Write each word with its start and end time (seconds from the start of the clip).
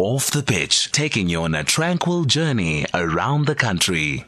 Off 0.00 0.30
the 0.30 0.44
pitch, 0.44 0.92
taking 0.92 1.28
you 1.28 1.42
on 1.42 1.56
a 1.56 1.64
tranquil 1.64 2.24
journey 2.24 2.86
around 2.94 3.46
the 3.46 3.54
country. 3.56 4.24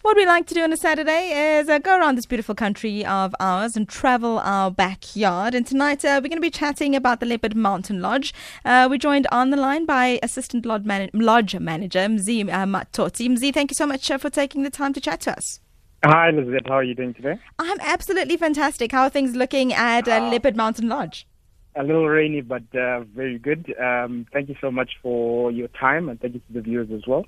What 0.00 0.16
we 0.16 0.26
like 0.26 0.48
to 0.48 0.54
do 0.54 0.64
on 0.64 0.72
a 0.72 0.76
Saturday 0.76 1.30
is 1.30 1.68
uh, 1.68 1.78
go 1.78 1.96
around 1.96 2.16
this 2.16 2.26
beautiful 2.26 2.56
country 2.56 3.06
of 3.06 3.36
ours 3.38 3.76
and 3.76 3.88
travel 3.88 4.40
our 4.40 4.68
backyard. 4.72 5.54
And 5.54 5.64
tonight 5.64 6.04
uh, 6.04 6.18
we're 6.20 6.28
going 6.28 6.38
to 6.38 6.40
be 6.40 6.50
chatting 6.50 6.96
about 6.96 7.20
the 7.20 7.26
Leopard 7.26 7.54
Mountain 7.54 8.02
Lodge. 8.02 8.34
Uh, 8.64 8.88
we're 8.90 8.98
joined 8.98 9.28
on 9.30 9.50
the 9.50 9.56
line 9.56 9.86
by 9.86 10.18
Assistant 10.24 10.66
Lodge, 10.66 10.82
Man- 10.84 11.10
Lodge 11.12 11.54
Manager 11.54 12.00
Mzi 12.00 12.42
uh, 12.52 12.66
Matoti. 12.66 13.28
Mzi, 13.28 13.54
thank 13.54 13.70
you 13.70 13.76
so 13.76 13.86
much 13.86 14.10
uh, 14.10 14.18
for 14.18 14.28
taking 14.28 14.64
the 14.64 14.70
time 14.70 14.92
to 14.92 15.00
chat 15.00 15.20
to 15.20 15.36
us. 15.36 15.60
Hi, 16.04 16.30
Elizabeth. 16.30 16.62
How 16.66 16.78
are 16.78 16.82
you 16.82 16.96
doing 16.96 17.14
today? 17.14 17.38
I'm 17.60 17.78
absolutely 17.78 18.36
fantastic. 18.36 18.90
How 18.90 19.02
are 19.02 19.08
things 19.08 19.36
looking 19.36 19.72
at 19.72 20.08
uh, 20.08 20.28
Leopard 20.28 20.56
Mountain 20.56 20.88
Lodge? 20.88 21.28
A 21.74 21.82
little 21.82 22.06
rainy, 22.06 22.42
but 22.42 22.62
uh, 22.76 23.00
very 23.16 23.38
good. 23.38 23.74
Um, 23.80 24.26
thank 24.30 24.50
you 24.50 24.56
so 24.60 24.70
much 24.70 24.90
for 25.02 25.50
your 25.50 25.68
time, 25.68 26.10
and 26.10 26.20
thank 26.20 26.34
you 26.34 26.40
to 26.40 26.52
the 26.52 26.60
viewers 26.60 26.90
as 26.90 27.06
well. 27.06 27.24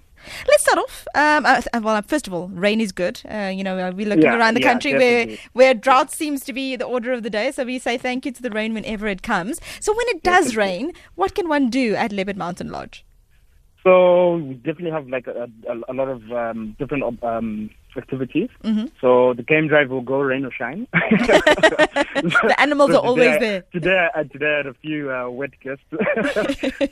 Let's 0.47 0.65
start 0.65 0.79
off. 0.79 1.07
Um, 1.15 1.47
uh, 1.47 1.63
well, 1.83 2.03
first 2.03 2.27
of 2.27 2.35
all, 2.35 2.49
rain 2.49 2.79
is 2.79 2.93
good. 2.93 3.23
Uh, 3.25 3.51
you 3.55 3.65
know, 3.65 3.75
we're 3.77 4.07
looking 4.07 4.25
Yeah, 4.25 4.37
around 4.37 4.55
the 4.55 4.61
yeah, 4.61 4.69
country 4.71 4.93
where, 4.93 5.25
definitely. 5.25 5.41
where 5.55 5.73
drought 5.73 6.11
seems 6.13 6.45
to 6.45 6.53
be 6.53 6.77
the 6.77 6.85
order 6.85 7.13
of 7.13 7.23
the 7.23 7.31
day. 7.31 7.53
So 7.53 7.65
we 7.65 7.79
say 7.79 7.97
thank 7.97 8.27
you 8.27 8.33
to 8.33 8.43
the 8.43 8.51
rain 8.51 8.75
whenever 8.75 9.07
it 9.07 9.23
comes. 9.23 9.61
So 9.81 9.93
when 9.97 10.07
it 10.09 10.23
does 10.23 10.57
rain, 10.57 10.93
what 11.15 11.35
can 11.35 11.49
one 11.49 11.71
do 11.71 11.95
at 11.95 12.13
Leopard 12.13 12.37
Mountain 12.37 12.71
Lodge? 12.71 13.04
So 13.85 14.37
we 14.37 14.55
definitely 14.55 14.91
have 14.93 15.07
like 15.09 15.27
a, 15.27 15.49
a, 15.69 15.93
a 15.93 15.95
lot 15.95 16.09
of 16.09 16.33
um, 16.33 16.75
different 16.79 17.23
um, 17.23 17.69
activities. 17.97 18.49
Mm-hmm. 18.63 18.87
So 19.01 19.35
the 19.35 19.43
game 19.43 19.69
drive 19.69 19.91
will 19.91 20.01
go 20.01 20.21
rain 20.21 20.45
or 20.47 20.51
shine. 20.53 20.87
The 22.15 22.55
animals 22.59 22.91
So 22.93 22.99
are 22.99 23.05
always 23.05 23.39
there. 23.41 23.63
Today, 23.73 24.09
I, 24.15 24.23
today 24.25 24.55
I 24.55 24.57
had 24.59 24.67
a 24.67 24.75
few 24.75 25.11
uh, 25.13 25.29
wet 25.29 25.51
guests, 25.63 25.85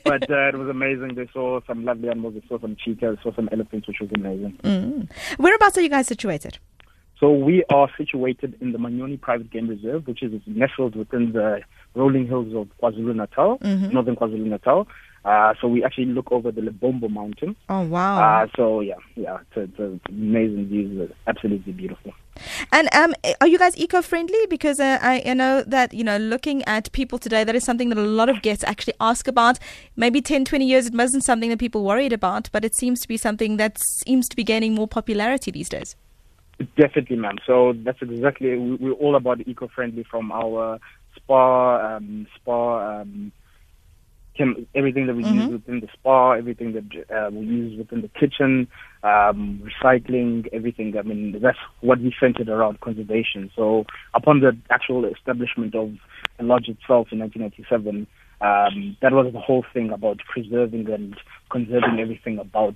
but 0.04 0.30
uh, 0.30 0.48
it 0.48 0.58
was 0.58 0.68
amazing. 0.68 1.14
They 1.14 1.28
saw 1.32 1.60
some 1.66 1.84
lovely 1.84 2.08
animals. 2.10 2.34
They 2.34 2.42
saw 2.48 2.58
some 2.60 2.76
cheetahs, 2.76 3.18
saw 3.22 3.34
some 3.34 3.48
elephants, 3.52 3.88
which 3.88 3.98
was 4.00 4.10
amazing. 4.14 4.58
Mm. 4.62 5.10
Whereabouts 5.38 5.78
are 5.78 5.82
you 5.82 5.88
guys 5.88 6.06
situated? 6.06 6.58
So 7.18 7.30
we 7.32 7.64
are 7.72 7.88
situated 7.96 8.56
in 8.60 8.72
the 8.72 8.78
Manyoni 8.78 9.20
Private 9.20 9.50
Game 9.50 9.68
Reserve, 9.68 10.06
which 10.06 10.22
is 10.22 10.40
nestled 10.46 10.96
within 10.96 11.32
the 11.32 11.60
rolling 11.94 12.26
hills 12.26 12.52
of 12.54 12.68
KwaZulu 12.82 13.14
Natal, 13.14 13.58
Mm-hmm. 13.58 13.90
northern 13.90 14.16
KwaZulu 14.16 14.44
Natal. 14.46 14.88
Uh, 15.24 15.54
so 15.60 15.68
we 15.68 15.84
actually 15.84 16.06
look 16.06 16.32
over 16.32 16.50
the 16.50 16.60
Lebombo 16.60 17.08
Mountain. 17.08 17.54
Oh, 17.68 17.82
wow. 17.82 18.42
Uh, 18.42 18.46
so 18.56 18.80
yeah, 18.80 18.94
yeah, 19.14 19.38
it's, 19.40 19.70
it's 19.70 19.78
an 19.78 20.00
amazing 20.08 20.66
view. 20.66 21.02
It's 21.02 21.14
absolutely 21.26 21.72
beautiful. 21.72 22.12
And 22.72 22.92
um, 22.94 23.14
are 23.40 23.46
you 23.46 23.58
guys 23.58 23.76
eco-friendly? 23.76 24.46
Because 24.48 24.80
uh, 24.80 24.98
I, 25.00 25.22
I 25.24 25.34
know 25.34 25.62
that, 25.62 25.94
you 25.94 26.02
know, 26.02 26.16
looking 26.16 26.64
at 26.64 26.90
people 26.92 27.18
today, 27.18 27.44
that 27.44 27.54
is 27.54 27.62
something 27.64 27.88
that 27.90 27.98
a 27.98 28.02
lot 28.02 28.28
of 28.28 28.42
guests 28.42 28.64
actually 28.64 28.94
ask 29.00 29.28
about. 29.28 29.58
Maybe 29.96 30.20
10, 30.20 30.44
20 30.44 30.64
years, 30.64 30.86
it 30.86 30.94
wasn't 30.94 31.22
something 31.24 31.50
that 31.50 31.58
people 31.58 31.84
worried 31.84 32.12
about, 32.12 32.50
but 32.50 32.64
it 32.64 32.74
seems 32.74 33.00
to 33.00 33.08
be 33.08 33.16
something 33.16 33.58
that 33.58 33.78
seems 33.78 34.28
to 34.28 34.34
be 34.34 34.42
gaining 34.42 34.74
more 34.74 34.88
popularity 34.88 35.50
these 35.50 35.68
days. 35.68 35.94
Definitely, 36.76 37.16
ma'am. 37.16 37.36
So 37.46 37.74
that's 37.84 38.00
exactly 38.02 38.56
we- 38.56 38.76
we're 38.76 38.92
all 38.92 39.14
about 39.16 39.46
eco-friendly 39.46 40.04
from 40.04 40.32
our 40.32 40.78
spa, 41.16 41.96
um, 41.96 42.26
spa, 42.36 43.00
um, 43.00 43.32
chem- 44.36 44.66
everything 44.74 45.06
that 45.06 45.14
we 45.14 45.24
use 45.24 45.50
within 45.50 45.80
the 45.80 45.88
spa, 45.92 46.32
everything 46.32 46.72
that 46.72 47.14
uh, 47.14 47.30
we 47.30 47.40
use 47.44 47.78
within 47.78 48.02
the 48.02 48.08
kitchen, 48.08 48.68
um, 49.02 49.62
recycling, 49.62 50.48
everything. 50.52 50.96
I 50.98 51.02
mean, 51.02 51.38
that's 51.42 51.58
what 51.80 52.00
we 52.00 52.14
centered 52.18 52.48
around 52.48 52.80
conservation. 52.80 53.50
So 53.54 53.84
upon 54.14 54.40
the 54.40 54.56
actual 54.70 55.04
establishment 55.04 55.74
of 55.74 55.92
the 56.38 56.44
lodge 56.44 56.68
itself 56.68 57.08
in 57.12 57.18
1997, 57.18 58.06
um, 58.40 58.96
that 59.02 59.12
was 59.12 59.32
the 59.32 59.40
whole 59.40 59.64
thing 59.72 59.90
about 59.90 60.18
preserving 60.18 60.90
and 60.90 61.16
conserving 61.50 62.00
everything 62.00 62.38
about 62.38 62.74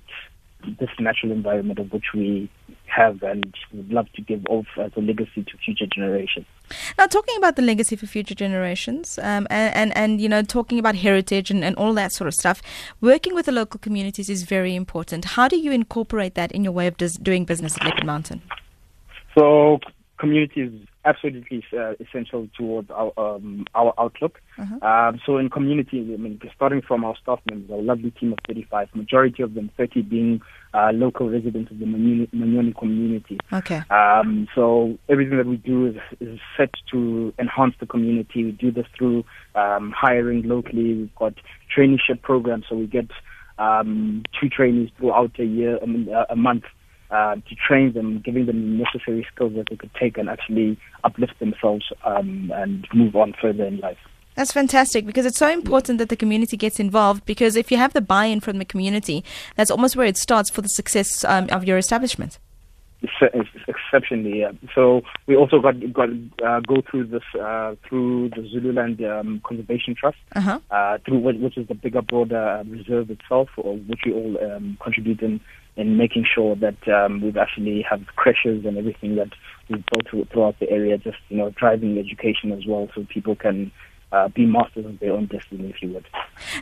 this 0.79 0.89
natural 0.99 1.31
environment 1.31 1.79
of 1.79 1.91
which 1.91 2.05
we 2.13 2.49
have 2.97 3.21
and 3.23 3.55
would 3.73 3.91
love 3.91 4.11
to 4.13 4.21
give 4.21 4.45
off 4.47 4.65
as 4.77 4.91
a 4.95 5.01
legacy 5.01 5.43
to 5.43 5.57
future 5.63 5.85
generations. 5.85 6.45
Now, 6.97 7.05
talking 7.05 7.37
about 7.37 7.55
the 7.55 7.61
legacy 7.61 7.95
for 7.95 8.07
future 8.07 8.35
generations, 8.35 9.19
um, 9.19 9.47
and, 9.49 9.75
and 9.75 9.97
and 9.97 10.21
you 10.21 10.29
know, 10.29 10.41
talking 10.41 10.79
about 10.79 10.95
heritage 10.95 11.51
and, 11.51 11.63
and 11.63 11.75
all 11.75 11.93
that 11.93 12.11
sort 12.11 12.27
of 12.27 12.33
stuff, 12.33 12.61
working 12.99 13.33
with 13.35 13.45
the 13.45 13.51
local 13.51 13.79
communities 13.79 14.29
is 14.29 14.43
very 14.43 14.75
important. 14.75 15.25
How 15.25 15.47
do 15.47 15.57
you 15.57 15.71
incorporate 15.71 16.33
that 16.35 16.51
in 16.51 16.63
your 16.63 16.73
way 16.73 16.87
of 16.87 16.97
dis- 16.97 17.17
doing 17.17 17.45
business 17.45 17.77
at 17.77 17.85
Leopard 17.85 18.05
Mountain? 18.05 18.41
So 19.35 19.79
community 20.17 20.61
is 20.61 20.73
absolutely 21.07 21.63
uh, 21.73 21.93
essential 21.99 22.47
towards 22.57 22.91
our 22.91 23.11
um, 23.17 23.65
our 23.73 23.93
outlook. 23.97 24.41
Um, 24.81 25.19
so 25.25 25.37
in 25.37 25.49
community, 25.49 25.99
I 26.13 26.17
mean, 26.17 26.39
starting 26.55 26.81
from 26.81 27.05
our 27.05 27.15
staff 27.21 27.39
members, 27.49 27.71
our 27.71 27.81
lovely 27.81 28.11
team 28.11 28.33
of 28.33 28.39
35, 28.47 28.89
majority 28.95 29.43
of 29.43 29.53
them 29.53 29.71
30 29.77 30.01
being 30.01 30.41
uh, 30.73 30.91
local 30.93 31.29
residents 31.29 31.71
of 31.71 31.79
the 31.79 31.85
Manyoni, 31.85 32.75
community. 32.77 33.37
Okay. 33.53 33.81
Um, 33.89 34.47
so 34.53 34.97
everything 35.09 35.37
that 35.37 35.47
we 35.47 35.57
do 35.57 35.87
is, 35.87 35.95
is 36.19 36.39
set 36.57 36.71
to 36.91 37.33
enhance 37.39 37.75
the 37.79 37.85
community. 37.85 38.43
We 38.43 38.51
do 38.51 38.71
this 38.71 38.85
through 38.97 39.23
um, 39.55 39.93
hiring 39.95 40.43
locally. 40.43 40.93
We've 40.93 41.15
got 41.15 41.33
traineeship 41.75 42.21
programs, 42.21 42.65
so 42.69 42.75
we 42.75 42.87
get 42.87 43.09
um, 43.57 44.23
two 44.39 44.49
trainees 44.49 44.89
throughout 44.97 45.39
a 45.39 45.45
year, 45.45 45.77
a, 45.77 46.33
a 46.33 46.35
month, 46.35 46.63
uh, 47.11 47.35
to 47.35 47.55
train 47.67 47.93
them, 47.93 48.19
giving 48.19 48.45
them 48.45 48.77
the 48.77 48.83
necessary 48.83 49.25
skills 49.33 49.53
that 49.55 49.67
they 49.69 49.75
could 49.75 49.93
take 49.93 50.17
and 50.17 50.29
actually 50.29 50.77
uplift 51.03 51.39
themselves 51.39 51.85
um, 52.03 52.51
and 52.55 52.87
move 52.93 53.15
on 53.15 53.33
further 53.41 53.65
in 53.65 53.79
life. 53.79 53.97
That's 54.35 54.51
fantastic 54.51 55.05
because 55.05 55.25
it's 55.25 55.39
so 55.39 55.49
important 55.49 55.97
that 55.97 56.09
the 56.09 56.15
community 56.15 56.57
gets 56.57 56.79
involved. 56.79 57.25
Because 57.25 57.55
if 57.55 57.71
you 57.71 57.77
have 57.77 57.93
the 57.93 58.01
buy-in 58.01 58.39
from 58.39 58.59
the 58.59 58.65
community, 58.65 59.23
that's 59.55 59.71
almost 59.71 59.95
where 59.95 60.05
it 60.05 60.15
starts 60.17 60.49
for 60.51 60.61
the 60.61 60.69
success 60.69 61.23
um, 61.25 61.47
of 61.51 61.63
your 61.63 61.77
establishment. 61.79 62.37
Ex- 63.21 63.47
exceptionally. 63.67 64.39
Yeah. 64.39 64.51
So 64.73 65.03
we 65.27 65.35
also 65.35 65.59
got 65.59 65.75
got 65.93 66.09
uh, 66.43 66.59
go 66.61 66.81
through 66.89 67.05
this 67.07 67.23
uh, 67.39 67.75
through 67.87 68.29
the 68.29 68.47
Zululand 68.51 69.03
um, 69.03 69.39
Conservation 69.43 69.93
Trust, 69.95 70.17
Uh-huh. 70.35 70.59
uh, 70.71 70.97
through 71.05 71.19
which 71.19 71.57
is 71.57 71.67
the 71.67 71.75
bigger, 71.75 72.01
broader 72.01 72.43
uh, 72.59 72.63
reserve 72.63 73.11
itself, 73.11 73.49
or 73.57 73.75
which 73.77 74.01
we 74.05 74.13
all 74.13 74.37
um, 74.43 74.77
contribute 74.81 75.21
in 75.21 75.39
in 75.77 75.95
making 75.95 76.25
sure 76.25 76.55
that 76.55 76.87
um, 76.87 77.21
we've 77.21 77.37
actually 77.37 77.85
have 77.89 78.01
creches 78.15 78.65
and 78.65 78.77
everything 78.77 79.15
that 79.15 79.29
we've 79.69 79.85
built 79.85 80.09
through, 80.09 80.25
throughout 80.25 80.59
the 80.59 80.69
area. 80.69 80.97
Just 80.97 81.17
you 81.29 81.37
know, 81.37 81.51
driving 81.51 81.97
education 81.97 82.51
as 82.51 82.65
well, 82.67 82.89
so 82.93 83.05
people 83.07 83.35
can. 83.35 83.71
Uh, 84.09 84.29
be 84.29 84.45
masters 84.45 84.85
of 84.85 84.97
their 84.99 85.11
own 85.11 85.25
destiny, 85.25 85.69
if 85.69 85.81
you 85.81 85.89
would. 85.89 86.05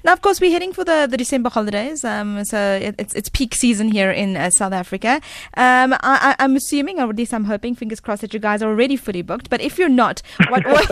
Now, 0.03 0.13
of 0.13 0.21
course, 0.21 0.41
we're 0.41 0.49
heading 0.49 0.73
for 0.73 0.83
the, 0.83 1.07
the 1.07 1.15
December 1.15 1.49
holidays. 1.51 2.03
Um, 2.03 2.43
so 2.43 2.57
it, 2.81 2.95
it's 2.97 3.13
it's 3.13 3.29
peak 3.29 3.53
season 3.53 3.87
here 3.91 4.09
in 4.09 4.35
uh, 4.35 4.49
South 4.49 4.73
Africa. 4.73 5.21
Um, 5.55 5.93
I, 5.93 5.97
I, 6.01 6.35
I'm 6.39 6.55
assuming, 6.55 6.99
or 6.99 7.07
at 7.07 7.15
least 7.15 7.35
I'm 7.35 7.43
hoping, 7.43 7.75
fingers 7.75 7.99
crossed, 7.99 8.21
that 8.21 8.33
you 8.33 8.39
guys 8.39 8.63
are 8.63 8.69
already 8.69 8.95
fully 8.95 9.21
booked. 9.21 9.51
But 9.51 9.61
if 9.61 9.77
you're 9.77 9.89
not, 9.89 10.23
what 10.49 10.65
what, 10.65 10.89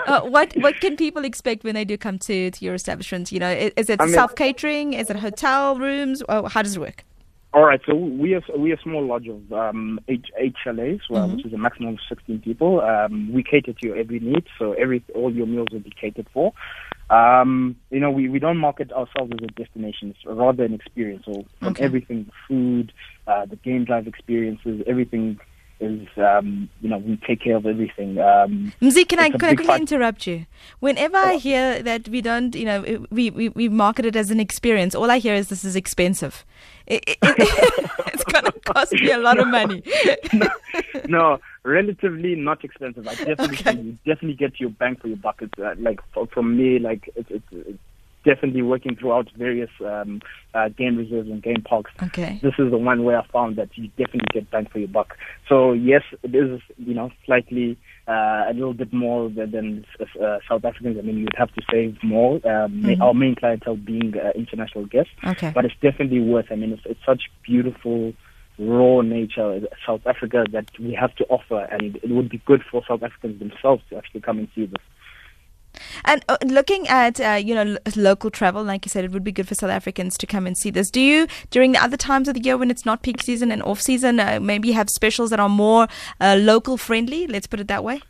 uh, 0.08 0.20
what 0.22 0.54
what 0.56 0.80
can 0.80 0.96
people 0.96 1.22
expect 1.22 1.64
when 1.64 1.74
they 1.74 1.84
do 1.84 1.98
come 1.98 2.18
to, 2.20 2.50
to 2.50 2.64
your 2.64 2.74
establishment? 2.74 3.30
You 3.30 3.40
know, 3.40 3.50
is, 3.50 3.72
is 3.76 3.90
it 3.90 4.00
I 4.00 4.06
mean- 4.06 4.14
self 4.14 4.34
catering? 4.36 4.94
Is 4.94 5.10
it 5.10 5.16
hotel 5.16 5.76
rooms? 5.78 6.22
Or 6.30 6.48
how 6.48 6.62
does 6.62 6.76
it 6.76 6.80
work? 6.80 7.04
All 7.56 7.64
right, 7.64 7.80
so 7.86 7.94
we 7.94 8.34
are 8.34 8.42
we 8.54 8.72
are 8.72 8.74
a 8.74 8.82
small 8.82 9.06
lodge 9.06 9.28
of 9.28 9.50
um, 9.50 9.98
eight 10.08 10.26
eight 10.38 10.52
chalets, 10.62 11.04
well, 11.08 11.22
Mm-hmm. 11.22 11.36
which 11.36 11.46
is 11.46 11.54
a 11.54 11.56
maximum 11.56 11.94
of 11.94 12.00
sixteen 12.06 12.38
people. 12.38 12.82
Um, 12.82 13.32
we 13.32 13.42
cater 13.42 13.72
to 13.72 13.86
your 13.86 13.96
every 13.96 14.18
need, 14.18 14.44
so 14.58 14.74
every 14.74 15.02
all 15.14 15.32
your 15.34 15.46
meals 15.46 15.68
will 15.72 15.80
be 15.80 15.90
catered 15.98 16.28
for. 16.34 16.52
Um, 17.08 17.76
you 17.88 17.98
know, 17.98 18.10
we, 18.10 18.28
we 18.28 18.40
don't 18.40 18.58
market 18.58 18.92
ourselves 18.92 19.32
as 19.32 19.38
a 19.42 19.52
destination; 19.52 20.10
it's 20.10 20.18
rather 20.26 20.64
an 20.64 20.74
experience. 20.74 21.22
So 21.24 21.46
from 21.62 21.72
Okay. 21.72 21.84
everything, 21.86 22.30
food, 22.46 22.92
uh, 23.26 23.46
the 23.46 23.56
game 23.56 23.86
drive 23.86 24.06
experiences, 24.06 24.82
everything 24.86 25.38
is 25.80 26.06
um, 26.16 26.68
you 26.80 26.88
know 26.88 26.98
we 26.98 27.16
take 27.26 27.42
care 27.42 27.56
of 27.56 27.66
everything. 27.66 28.18
Um, 28.18 28.72
Mzi, 28.80 29.06
can 29.08 29.18
I, 29.18 29.30
can 29.30 29.44
I 29.44 29.54
quickly 29.54 29.76
interrupt 29.76 30.26
you? 30.26 30.46
Whenever 30.80 31.16
I 31.16 31.34
hear 31.36 31.82
that 31.82 32.08
we 32.08 32.20
don't, 32.22 32.54
you 32.54 32.64
know, 32.64 33.04
we, 33.10 33.30
we, 33.30 33.50
we 33.50 33.68
market 33.68 34.06
it 34.06 34.16
as 34.16 34.30
an 34.30 34.40
experience, 34.40 34.94
all 34.94 35.10
I 35.10 35.18
hear 35.18 35.34
is 35.34 35.48
this 35.48 35.64
is 35.64 35.76
expensive. 35.76 36.44
It, 36.86 37.04
it, 37.06 37.18
it- 37.22 37.90
it's 38.14 38.24
going 38.24 38.44
to 38.44 38.52
cost 38.60 38.92
me 38.92 39.10
a 39.10 39.18
lot 39.18 39.38
of 39.38 39.48
money. 39.58 39.82
no, 41.08 41.38
relatively 41.64 42.34
not 42.36 42.64
expensive. 42.64 43.06
I 43.06 43.14
definitely 43.14 43.56
Okay. 43.58 43.72
you 43.80 43.92
definitely 44.06 44.34
get 44.34 44.58
your 44.60 44.70
bang 44.70 44.96
for 44.96 45.08
your 45.08 45.16
buck. 45.18 45.40
It's, 45.42 45.58
uh, 45.58 45.74
like 45.78 46.00
for, 46.12 46.26
from 46.28 46.56
me, 46.56 46.78
like 46.78 47.10
it's, 47.16 47.30
it's, 47.30 47.46
it's 47.52 47.78
definitely 48.26 48.62
working 48.62 48.94
throughout 48.96 49.26
various 49.38 49.70
um, 49.92 50.20
uh, 50.52 50.68
game 50.80 50.96
reserves 51.02 51.30
and 51.30 51.42
game 51.42 51.62
parks. 51.62 51.92
Okay. 52.02 52.38
This 52.42 52.54
is 52.58 52.70
the 52.70 52.76
one 52.90 53.04
where 53.04 53.18
I 53.18 53.26
found 53.28 53.56
that 53.56 53.70
you 53.78 53.88
definitely 53.96 54.28
get 54.32 54.50
bang 54.50 54.66
for 54.70 54.78
your 54.80 54.88
buck. 54.98 55.16
So 55.48 55.72
yes, 55.72 56.02
it 56.22 56.34
is 56.34 56.60
you 56.76 56.94
know 56.94 57.10
slightly 57.24 57.78
uh, 58.08 58.44
a 58.50 58.52
little 58.52 58.74
bit 58.74 58.92
more 58.92 59.30
than, 59.30 59.50
than 59.52 59.84
uh, 60.22 60.38
South 60.48 60.64
Africans. 60.64 60.98
I 60.98 61.02
mean, 61.02 61.18
you'd 61.18 61.34
have 61.38 61.52
to 61.54 61.62
save 61.72 61.96
more. 62.02 62.34
Um, 62.54 62.82
Mhm. 62.82 63.00
Our 63.00 63.14
main 63.14 63.34
clientele 63.34 63.76
being 63.76 64.14
uh, 64.18 64.32
international 64.34 64.84
guests 64.86 65.12
Okay. 65.32 65.50
but 65.54 65.64
it's 65.64 65.74
definitely 65.80 66.20
worth. 66.20 66.46
I 66.50 66.56
mean, 66.56 66.72
it's, 66.72 66.82
it's 66.84 67.04
such 67.06 67.22
beautiful, 67.44 68.12
raw 68.58 69.00
nature 69.02 69.52
in 69.54 69.66
South 69.86 70.04
Africa 70.06 70.44
that 70.52 70.66
we 70.78 70.92
have 71.02 71.14
to 71.16 71.24
offer, 71.36 71.60
and 71.70 71.96
it 71.96 72.10
would 72.10 72.28
be 72.28 72.40
good 72.46 72.62
for 72.70 72.82
South 72.88 73.02
Africans 73.02 73.38
themselves 73.38 73.82
to 73.90 73.96
actually 73.98 74.20
come 74.20 74.38
and 74.38 74.48
see 74.54 74.66
this. 74.66 74.82
And 76.06 76.24
uh, 76.28 76.36
looking 76.46 76.86
at 76.88 77.20
uh, 77.20 77.32
you 77.32 77.54
know 77.54 77.72
l- 77.74 77.92
local 77.96 78.30
travel, 78.30 78.62
like 78.62 78.86
you 78.86 78.90
said, 78.90 79.04
it 79.04 79.10
would 79.12 79.24
be 79.24 79.32
good 79.32 79.48
for 79.48 79.54
South 79.54 79.70
Africans 79.70 80.16
to 80.18 80.26
come 80.26 80.46
and 80.46 80.56
see 80.56 80.70
this. 80.70 80.90
Do 80.90 81.00
you 81.00 81.26
during 81.50 81.72
the 81.72 81.82
other 81.82 81.96
times 81.96 82.28
of 82.28 82.34
the 82.34 82.40
year 82.40 82.56
when 82.56 82.70
it's 82.70 82.86
not 82.86 83.02
peak 83.02 83.22
season 83.22 83.50
and 83.50 83.62
off 83.62 83.80
season, 83.80 84.20
uh, 84.20 84.38
maybe 84.40 84.72
have 84.72 84.88
specials 84.88 85.30
that 85.30 85.40
are 85.40 85.48
more 85.48 85.88
uh, 86.20 86.36
local 86.38 86.76
friendly? 86.76 87.26
Let's 87.26 87.46
put 87.46 87.60
it 87.60 87.68
that 87.68 87.82
way. 87.84 88.00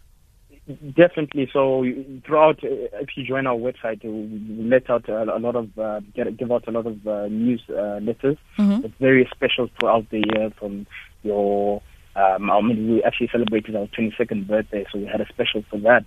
Definitely. 0.97 1.49
So 1.53 1.85
throughout, 2.27 2.63
uh, 2.65 2.69
if 3.01 3.17
you 3.17 3.25
join 3.25 3.47
our 3.47 3.55
website, 3.57 4.03
we 4.05 4.65
let 4.65 4.91
out 4.91 5.09
a, 5.09 5.39
lot 5.39 5.55
of 5.55 5.79
uh, 5.79 6.01
get, 6.13 6.37
give 6.37 6.51
out 6.51 6.67
a 6.67 6.73
lot 6.73 6.87
of 6.87 7.07
uh, 7.07 7.29
news 7.29 7.63
uh, 7.71 8.01
letters. 8.03 8.37
Mhm. 8.59 8.85
It's 8.85 8.95
very 8.99 9.29
special 9.33 9.69
throughout 9.79 10.11
the 10.11 10.25
year. 10.35 10.51
From 10.59 10.89
your, 11.23 11.83
um, 12.17 12.51
I 12.51 12.61
mean, 12.63 12.91
we 12.91 13.03
actually 13.03 13.29
celebrated 13.31 13.77
our 13.77 13.87
22nd 13.89 14.47
birthday, 14.47 14.87
so 14.91 14.99
we 14.99 15.07
had 15.07 15.21
a 15.21 15.29
special 15.29 15.63
for 15.71 15.79
that, 15.81 16.05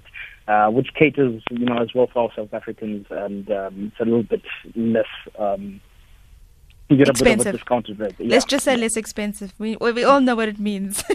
uh, 0.47 0.71
which 0.71 0.87
caters, 0.97 1.43
you 1.51 1.65
know, 1.65 1.77
as 1.77 1.93
well 1.93 2.07
for 2.11 2.23
our 2.23 2.29
South 2.35 2.53
Africans, 2.53 3.05
and 3.11 3.49
um, 3.51 3.91
it's 3.91 3.99
a 3.99 4.05
little 4.05 4.23
bit 4.23 4.41
less. 4.75 5.05
Um, 5.37 5.81
you 6.89 6.97
get 6.97 7.09
a 7.09 7.13
bit 7.13 7.21
of 7.21 7.27
Expensive. 7.27 7.53
a 7.53 7.57
discounted 7.57 7.99
rate. 7.99 8.15
Yeah. 8.17 8.29
Let's 8.29 8.45
just 8.45 8.65
say 8.65 8.75
less 8.75 8.97
expensive. 8.97 9.53
We 9.59 9.77
we 9.79 9.91
we 9.91 10.03
all 10.03 10.21
know 10.21 10.35
what 10.35 10.49
it 10.49 10.59
means. 10.59 11.03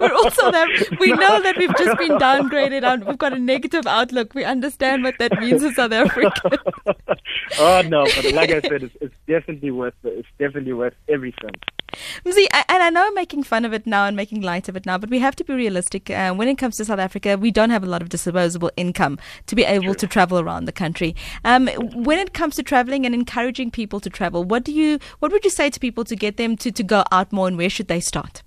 We're 0.00 0.14
also 0.14 0.52
that 0.52 0.68
we 1.00 1.12
know 1.24 1.42
that 1.42 1.56
we've 1.58 1.76
just 1.76 1.98
been 1.98 2.12
downgraded 2.18 2.84
and 2.84 3.04
we've 3.04 3.18
got 3.18 3.32
a 3.32 3.38
negative 3.38 3.86
outlook. 3.86 4.34
We 4.34 4.44
understand 4.44 5.02
what 5.02 5.18
that 5.18 5.40
means 5.40 5.64
in 5.64 5.74
South 5.74 5.90
Africa. 5.90 6.50
oh 7.58 7.82
no, 7.82 8.04
but 8.04 8.32
like 8.32 8.50
I 8.50 8.60
said, 8.60 8.84
it's, 8.84 8.96
it's 9.00 9.14
definitely 9.26 9.72
worth 9.72 9.94
it. 10.04 10.18
It's 10.18 10.28
definitely 10.38 10.72
worth 10.72 10.94
every 11.08 11.34
cent. 11.42 11.56
See, 12.30 12.48
I- 12.52 12.64
and 12.68 12.82
I 12.82 12.90
know 12.90 13.06
I'm 13.06 13.14
making 13.14 13.42
fun 13.44 13.64
of 13.64 13.72
it 13.72 13.86
now 13.86 14.06
and 14.06 14.16
making 14.16 14.40
light 14.42 14.68
of 14.68 14.76
it 14.76 14.86
now, 14.86 14.98
but 14.98 15.10
we 15.10 15.18
have 15.20 15.36
to 15.36 15.44
be 15.44 15.54
realistic. 15.54 16.10
Uh, 16.10 16.32
when 16.34 16.48
it 16.48 16.56
comes 16.58 16.76
to 16.78 16.84
South 16.84 16.98
Africa, 16.98 17.36
we 17.36 17.50
don't 17.50 17.70
have 17.70 17.82
a 17.84 17.86
lot 17.86 18.02
of 18.02 18.08
disposable 18.08 18.70
income 18.76 19.18
to 19.46 19.54
be 19.54 19.64
able 19.64 19.94
to 19.94 20.06
travel 20.06 20.38
around 20.38 20.64
the 20.64 20.72
country. 20.72 21.14
Um, 21.44 21.68
when 21.94 22.18
it 22.18 22.34
comes 22.34 22.56
to 22.56 22.62
traveling 22.62 23.06
and 23.06 23.14
encouraging 23.14 23.70
people 23.70 24.00
to 24.00 24.10
travel, 24.10 24.44
what 24.44 24.64
do 24.64 24.72
you, 24.72 24.98
what 25.20 25.32
would 25.32 25.44
you 25.44 25.50
say 25.50 25.70
to 25.70 25.80
people 25.80 26.04
to 26.04 26.16
get 26.16 26.36
them 26.36 26.56
to, 26.58 26.70
to 26.72 26.82
go 26.82 27.04
out 27.12 27.32
more, 27.32 27.48
and 27.48 27.56
where 27.56 27.70
should 27.70 27.88
they 27.88 28.00
start? 28.00 28.42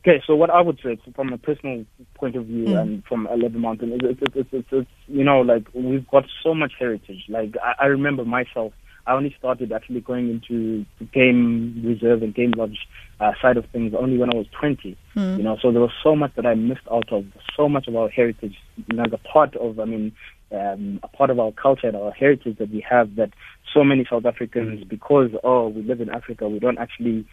Okay, 0.00 0.22
so 0.24 0.36
what 0.36 0.50
I 0.50 0.60
would 0.60 0.78
say 0.84 0.96
from 1.16 1.32
a 1.32 1.38
personal 1.38 1.84
point 2.14 2.36
of 2.36 2.46
view 2.46 2.66
Mm. 2.66 2.80
and 2.80 3.04
from 3.06 3.24
Leopard 3.24 3.56
Mountain 3.56 3.92
is 3.92 3.98
it's, 4.04 4.22
it's, 4.22 4.36
it's, 4.36 4.48
it's, 4.52 4.68
it's, 4.70 4.90
you 5.08 5.24
know, 5.24 5.40
like 5.40 5.66
we've 5.74 6.06
got 6.08 6.24
so 6.44 6.54
much 6.54 6.74
heritage. 6.78 7.24
Like 7.28 7.56
I, 7.60 7.74
I 7.80 7.86
remember 7.86 8.24
myself, 8.24 8.72
I 9.06 9.14
only 9.14 9.34
started 9.38 9.72
actually 9.72 10.00
going 10.00 10.28
into 10.28 10.84
the 10.98 11.04
game 11.04 11.80
reserve 11.84 12.22
and 12.22 12.34
game 12.34 12.52
lodge 12.56 12.78
uh, 13.20 13.32
side 13.40 13.56
of 13.56 13.64
things 13.66 13.94
only 13.96 14.18
when 14.18 14.32
I 14.32 14.36
was 14.36 14.46
20. 14.58 14.96
Mm. 15.14 15.38
You 15.38 15.42
know, 15.44 15.56
so 15.62 15.70
there 15.70 15.80
was 15.80 15.92
so 16.02 16.16
much 16.16 16.32
that 16.34 16.44
I 16.44 16.54
missed 16.54 16.86
out 16.90 17.12
of, 17.12 17.24
so 17.56 17.68
much 17.68 17.86
of 17.86 17.94
our 17.94 18.08
heritage, 18.08 18.56
you 18.76 18.96
know, 18.96 19.04
as 19.04 19.12
a 19.12 19.18
part 19.18 19.54
of, 19.56 19.78
I 19.78 19.84
mean, 19.84 20.12
um, 20.52 21.00
a 21.02 21.08
part 21.08 21.30
of 21.30 21.38
our 21.38 21.52
culture 21.52 21.86
and 21.86 21.96
our 21.96 22.10
heritage 22.12 22.58
that 22.58 22.70
we 22.70 22.84
have 22.88 23.16
that 23.16 23.30
so 23.72 23.84
many 23.84 24.06
South 24.08 24.26
Africans, 24.26 24.84
because, 24.84 25.30
oh, 25.44 25.68
we 25.68 25.82
live 25.82 26.00
in 26.00 26.10
Africa, 26.10 26.48
we 26.48 26.58
don't 26.58 26.78
actually 26.78 27.26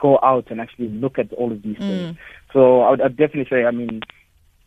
go 0.00 0.18
out 0.22 0.50
and 0.50 0.60
actually 0.60 0.88
look 0.88 1.18
at 1.18 1.32
all 1.34 1.52
of 1.52 1.62
these 1.62 1.76
things. 1.78 2.16
So 2.52 2.80
I 2.80 2.90
would 2.90 3.00
I'd 3.00 3.16
definitely 3.16 3.46
say, 3.50 3.64
I 3.64 3.70
mean, 3.70 4.00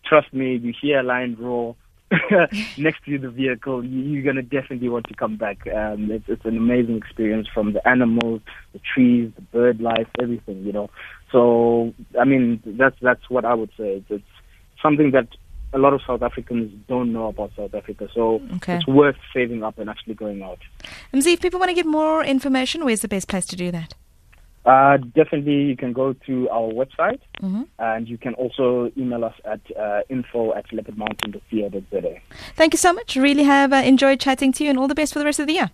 trust 0.05 0.33
me, 0.33 0.55
you 0.57 0.73
hear 0.79 0.99
a 0.99 1.03
lion 1.03 1.35
roar 1.39 1.75
next 2.77 3.03
to 3.05 3.17
the 3.17 3.29
vehicle, 3.29 3.83
you, 3.83 3.99
you're 4.03 4.23
going 4.23 4.35
to 4.35 4.41
definitely 4.41 4.89
want 4.89 5.07
to 5.07 5.13
come 5.15 5.37
back. 5.37 5.65
Um, 5.67 6.11
it's, 6.11 6.25
it's 6.27 6.45
an 6.45 6.57
amazing 6.57 6.97
experience 6.97 7.47
from 7.53 7.73
the 7.73 7.87
animals, 7.87 8.41
the 8.73 8.79
trees, 8.93 9.31
the 9.35 9.41
bird 9.41 9.81
life, 9.81 10.07
everything, 10.21 10.63
you 10.63 10.71
know. 10.71 10.89
So, 11.31 11.93
I 12.19 12.25
mean, 12.25 12.61
that's, 12.65 12.97
that's 13.01 13.29
what 13.29 13.45
I 13.45 13.53
would 13.53 13.71
say. 13.77 13.97
It's, 13.97 14.05
it's 14.09 14.23
something 14.81 15.11
that 15.11 15.27
a 15.73 15.79
lot 15.79 15.93
of 15.93 16.01
South 16.05 16.21
Africans 16.21 16.71
don't 16.87 17.11
know 17.11 17.27
about 17.27 17.51
South 17.55 17.73
Africa. 17.73 18.07
So 18.13 18.41
Okay. 18.57 18.75
it's 18.75 18.87
worth 18.87 19.15
saving 19.33 19.63
up 19.63 19.79
and 19.79 19.89
actually 19.89 20.13
going 20.13 20.43
out. 20.43 20.59
Mzi, 21.13 21.33
if 21.33 21.41
people 21.41 21.59
want 21.59 21.69
to 21.69 21.75
get 21.75 21.87
more 21.87 22.23
information, 22.23 22.85
where's 22.85 23.01
the 23.01 23.07
best 23.07 23.27
place 23.27 23.45
to 23.47 23.55
do 23.55 23.71
that? 23.71 23.95
Uh, 24.65 24.97
definitely, 24.97 25.63
you 25.63 25.75
can 25.75 25.91
go 25.91 26.13
to 26.25 26.49
our 26.49 26.71
website 26.71 27.19
hmm 27.39 27.63
and 27.79 28.07
you 28.07 28.17
can 28.17 28.33
also 28.35 28.89
email 28.97 29.25
us 29.25 29.33
at 29.43 29.59
uh, 29.77 30.01
info 30.09 30.53
at 30.53 30.65
leopardmountain.co.za. 30.69 32.21
Thank 32.55 32.73
you 32.73 32.77
so 32.77 32.93
much. 32.93 33.15
Really 33.15 33.43
have 33.43 33.73
uh, 33.73 33.77
enjoyed 33.77 34.19
chatting 34.19 34.53
to 34.53 34.63
you, 34.63 34.69
and 34.69 34.79
all 34.79 34.87
the 34.87 34.95
best 34.95 35.13
for 35.13 35.19
the 35.19 35.25
rest 35.25 35.39
of 35.39 35.47
the 35.47 35.53
year. 35.53 35.71